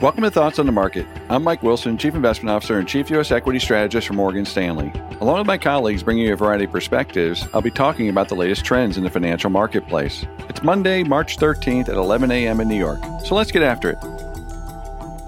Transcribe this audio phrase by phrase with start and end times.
[0.00, 1.08] Welcome to Thoughts on the Market.
[1.28, 3.32] I'm Mike Wilson, Chief Investment Officer and Chief U.S.
[3.32, 4.92] Equity Strategist for Morgan Stanley.
[5.20, 8.36] Along with my colleagues bringing you a variety of perspectives, I'll be talking about the
[8.36, 10.24] latest trends in the financial marketplace.
[10.48, 12.60] It's Monday, March 13th at 11 a.m.
[12.60, 13.00] in New York.
[13.24, 13.98] So let's get after it.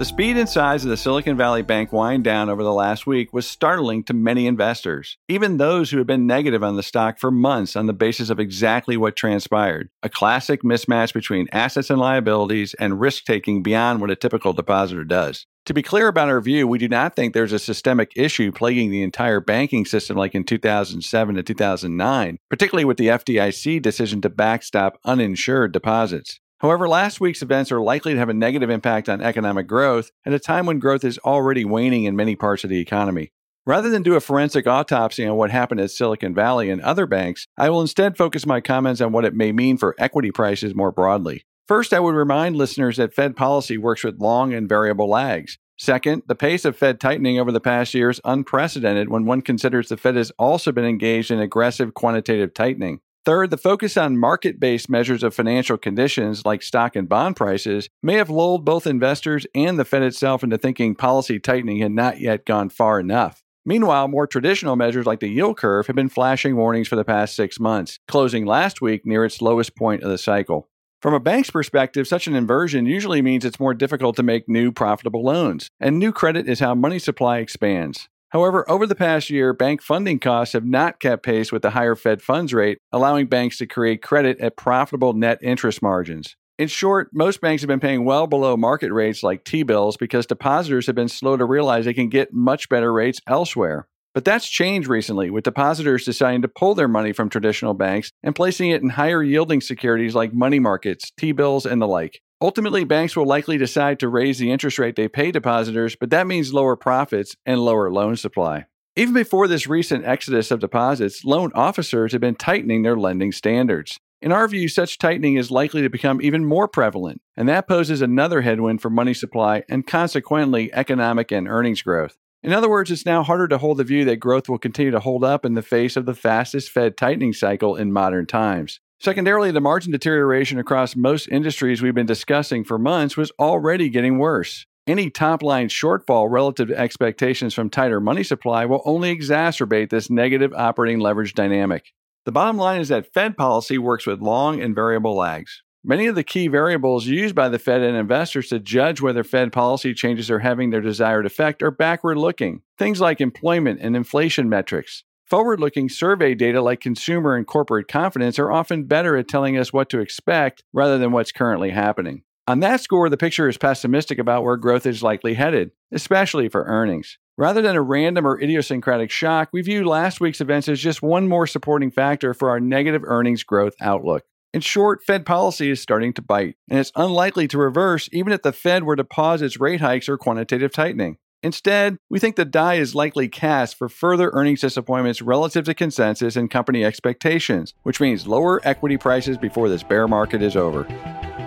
[0.01, 3.35] The speed and size of the Silicon Valley Bank wind down over the last week
[3.35, 7.31] was startling to many investors, even those who had been negative on the stock for
[7.31, 12.73] months on the basis of exactly what transpired a classic mismatch between assets and liabilities
[12.81, 15.45] and risk taking beyond what a typical depositor does.
[15.67, 18.91] To be clear about our view, we do not think there's a systemic issue plaguing
[18.91, 24.31] the entire banking system like in 2007 to 2009, particularly with the FDIC decision to
[24.31, 26.41] backstop uninsured deposits.
[26.61, 30.35] However, last week's events are likely to have a negative impact on economic growth at
[30.35, 33.33] a time when growth is already waning in many parts of the economy.
[33.65, 37.47] Rather than do a forensic autopsy on what happened at Silicon Valley and other banks,
[37.57, 40.93] I will instead focus my comments on what it may mean for equity prices more
[40.93, 41.45] broadly.
[41.67, 45.57] First, I would remind listeners that Fed policy works with long and variable lags.
[45.79, 49.89] Second, the pace of Fed tightening over the past year is unprecedented when one considers
[49.89, 53.01] the Fed has also been engaged in aggressive quantitative tightening.
[53.27, 57.91] Third, the focus on market based measures of financial conditions like stock and bond prices
[58.03, 62.19] may have lulled both investors and the Fed itself into thinking policy tightening had not
[62.19, 63.43] yet gone far enough.
[63.67, 67.37] Meanwhile, more traditional measures like the yield curve have been flashing warnings for the past
[67.37, 70.71] six months, closing last week near its lowest point of the cycle.
[71.03, 74.73] From a bank's perspective, such an inversion usually means it's more difficult to make new
[74.73, 78.09] profitable loans, and new credit is how money supply expands.
[78.31, 81.97] However, over the past year, bank funding costs have not kept pace with the higher
[81.97, 86.37] Fed funds rate, allowing banks to create credit at profitable net interest margins.
[86.57, 90.27] In short, most banks have been paying well below market rates like T bills because
[90.27, 93.89] depositors have been slow to realize they can get much better rates elsewhere.
[94.15, 98.35] But that's changed recently, with depositors deciding to pull their money from traditional banks and
[98.35, 102.21] placing it in higher yielding securities like money markets, T bills, and the like.
[102.43, 106.27] Ultimately, banks will likely decide to raise the interest rate they pay depositors, but that
[106.27, 108.65] means lower profits and lower loan supply.
[108.97, 114.01] Even before this recent exodus of deposits, loan officers have been tightening their lending standards.
[114.23, 118.01] In our view, such tightening is likely to become even more prevalent, and that poses
[118.03, 122.17] another headwind for money supply and consequently economic and earnings growth.
[122.43, 125.01] In other words, it's now harder to hold the view that growth will continue to
[125.01, 128.81] hold up in the face of the fastest Fed tightening cycle in modern times.
[129.03, 134.19] Secondarily, the margin deterioration across most industries we've been discussing for months was already getting
[134.19, 134.67] worse.
[134.87, 140.11] Any top line shortfall relative to expectations from tighter money supply will only exacerbate this
[140.11, 141.95] negative operating leverage dynamic.
[142.27, 145.63] The bottom line is that Fed policy works with long and variable lags.
[145.83, 149.51] Many of the key variables used by the Fed and investors to judge whether Fed
[149.51, 152.61] policy changes are having their desired effect are backward looking.
[152.77, 158.37] Things like employment and inflation metrics, Forward looking survey data like consumer and corporate confidence
[158.41, 162.25] are often better at telling us what to expect rather than what's currently happening.
[162.49, 166.65] On that score, the picture is pessimistic about where growth is likely headed, especially for
[166.65, 167.17] earnings.
[167.39, 171.29] Rather than a random or idiosyncratic shock, we view last week's events as just one
[171.29, 174.25] more supporting factor for our negative earnings growth outlook.
[174.53, 178.43] In short, Fed policy is starting to bite, and it's unlikely to reverse even if
[178.43, 181.19] the Fed were to pause its rate hikes or quantitative tightening.
[181.43, 186.37] Instead, we think the die is likely cast for further earnings disappointments relative to consensus
[186.37, 190.85] and company expectations, which means lower equity prices before this bear market is over.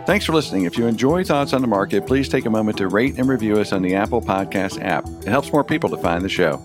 [0.08, 0.66] Thanks for listening.
[0.66, 3.60] If you enjoy Thoughts on the Market, please take a moment to rate and review
[3.60, 5.08] us on the Apple Podcast app.
[5.22, 6.58] It helps more people to find the show.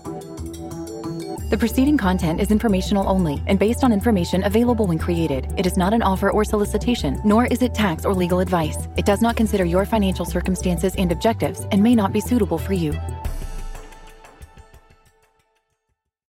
[1.49, 5.51] The preceding content is informational only and based on information available when created.
[5.57, 8.77] It is not an offer or solicitation, nor is it tax or legal advice.
[8.97, 12.73] It does not consider your financial circumstances and objectives and may not be suitable for
[12.73, 12.93] you.